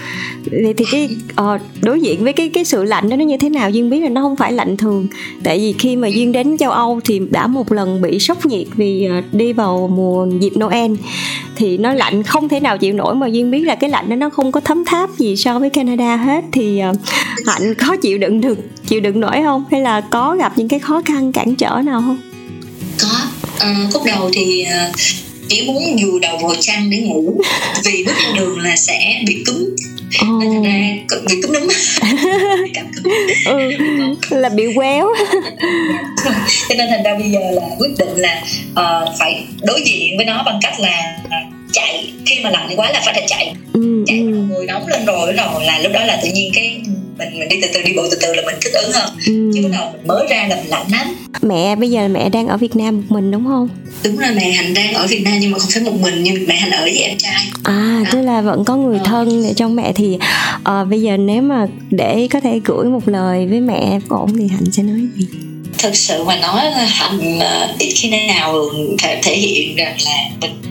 [0.52, 1.10] Vậy thì cái
[1.42, 3.70] uh, đối diện với cái cái sự lạnh đó nó như thế nào?
[3.70, 5.08] Duyên biết là nó không phải lạnh thường.
[5.44, 8.68] Tại vì khi mà duyên đến châu âu thì đã một lần bị sốc nhiệt
[8.76, 10.92] vì uh, đi vào mùa dịp noel.
[11.56, 14.16] Thì nó lạnh không thể nào chịu nổi mà duyên biết là cái lạnh đó
[14.16, 16.44] nó không có thấm tháp gì so với canada hết.
[16.52, 16.96] Thì uh,
[17.46, 19.66] hạnh có chịu đựng được chịu đựng nổi không?
[19.72, 22.18] Hay là có gặp những cái khó khăn cản trở nào không?
[23.02, 23.22] Có.
[23.56, 24.96] Uh, khúc đầu thì uh,
[25.48, 27.42] chỉ muốn dù đầu vào chăn để ngủ
[27.86, 29.76] vì bước trên đường là sẽ bị cứng
[30.26, 30.44] oh.
[30.44, 31.68] nên ra bị cúm núm.
[33.46, 33.72] Ừ,
[34.30, 35.08] là bị quéo.
[36.70, 40.26] Cho nên thành ra bây giờ là quyết định là uh, phải đối diện với
[40.26, 42.14] nó bằng cách là uh, chạy.
[42.26, 43.54] Khi mà lạnh quá là phải là chạy.
[43.74, 44.26] Ừ, chạy ừ.
[44.26, 46.82] người nóng lên rồi rồi là lúc đó là tự nhiên cái
[47.22, 49.52] mình mình đi từ từ đi bộ từ từ là mình thích ứng hơn ừ.
[49.54, 52.58] chứ đầu mình mới ra là mình lạnh lắm mẹ bây giờ mẹ đang ở
[52.58, 53.70] Việt Nam một mình đúng không
[54.04, 56.48] đúng rồi mẹ Hạnh đang ở Việt Nam nhưng mà không phải một mình nhưng
[56.48, 58.10] mẹ Hạnh ở với em trai à đó.
[58.12, 59.06] tức là vẫn có người ờ.
[59.06, 60.18] thân ở trong mẹ thì
[60.56, 64.48] uh, bây giờ nếu mà để có thể gửi một lời với mẹ ổn thì
[64.48, 65.28] Hạnh sẽ nói gì
[65.78, 68.56] thực sự mà nói là Hạnh uh, ít khi nào
[69.00, 70.62] thể, thể hiện rằng là mình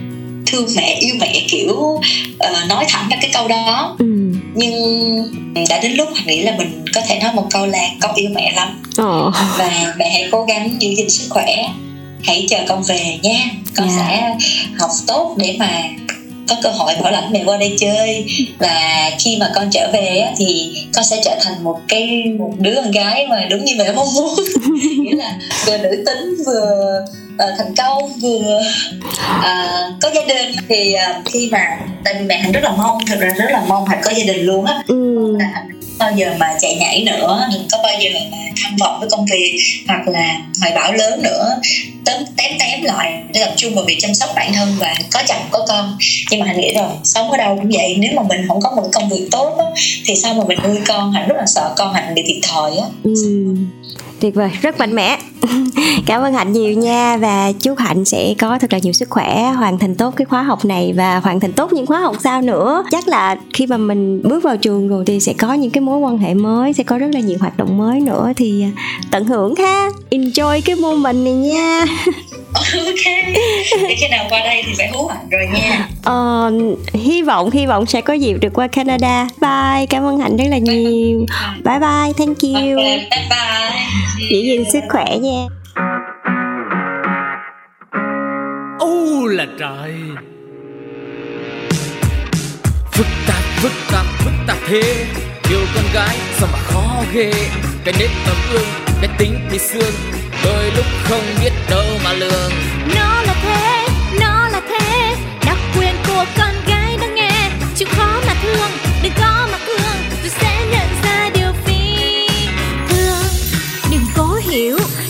[0.45, 4.05] thương mẹ yêu mẹ kiểu uh, nói thẳng ra cái câu đó ừ.
[4.53, 8.15] Nhưng đã đến lúc mình nghĩ là mình có thể nói một câu là con
[8.15, 9.33] yêu mẹ lắm oh.
[9.57, 11.65] và mẹ hãy cố gắng giữ gìn sức khỏe
[12.23, 13.39] hãy chờ con về nha
[13.75, 13.99] con yeah.
[13.99, 14.05] Dạ.
[14.07, 14.47] sẽ
[14.79, 15.83] học tốt để mà
[16.49, 18.25] có cơ hội bảo lãnh mẹ qua đây chơi
[18.59, 22.53] và khi mà con trở về á, thì con sẽ trở thành một cái một
[22.59, 24.35] đứa con gái mà đúng như mẹ mong muốn
[24.99, 28.61] nghĩa là vừa nữ tính vừa uh, thành công vừa
[29.39, 32.97] uh, có gia đình thì uh, khi mà tại vì mẹ hạnh rất là mong
[33.07, 34.83] thật ra rất là mong hạnh có gia đình luôn á.
[34.87, 35.35] Ừ.
[35.39, 38.99] là hạnh bao giờ mà chạy nhảy nữa đừng có bao giờ mà tham vọng
[38.99, 41.59] với công việc hoặc là hoài bão lớn nữa
[42.05, 45.23] tém tém tém lại để tập trung vào việc chăm sóc bản thân và có
[45.27, 45.97] chồng có con.
[46.31, 48.71] Nhưng mà hạnh nghĩ rồi sống ở đâu cũng vậy nếu mà mình không có
[48.75, 49.65] một công việc tốt á,
[50.05, 51.11] thì sao mà mình nuôi con?
[51.11, 52.87] Hạnh rất là sợ con hạnh bị thiệt thòi á.
[53.03, 53.13] Ừ
[54.21, 55.17] tuyệt vời rất mạnh mẽ.
[56.05, 59.51] Cảm ơn hạnh nhiều nha và chúc hạnh sẽ có thật là nhiều sức khỏe
[59.57, 62.41] hoàn thành tốt cái khóa học này và hoàn thành tốt những khóa học sau
[62.41, 62.83] nữa.
[62.91, 65.99] Chắc là khi mà mình bước vào trường rồi thì sẽ có những cái mối
[65.99, 68.71] quan hệ mới sẽ có rất là nhiều hoạt động mới nữa thì à,
[69.11, 69.89] tận hưởng ha.
[70.09, 71.85] Enjoy cái moment này nha.
[72.53, 73.05] Ok.
[73.81, 75.89] Để khi nào qua đây thì phải hú hạnh rồi nha.
[76.03, 76.51] Ờ,
[76.93, 79.27] hy vọng hy vọng sẽ có dịp được qua Canada.
[79.41, 81.25] Bye cảm ơn hạnh rất là nhiều.
[81.63, 82.77] Bye bye thank you.
[82.77, 85.45] Okay, bye bye giữ gìn sức khỏe nha.
[88.79, 89.93] Ô là trời.
[92.91, 95.05] Phức tạp phức tạp phức tạp thế.
[95.49, 97.31] Yêu con gái sao mà khó ghê.
[97.85, 98.67] Cái nết tấm ương
[99.01, 99.93] cái tính thì xương
[100.45, 102.51] đôi lúc không biết đâu mà lường.
[102.95, 103.10] Nó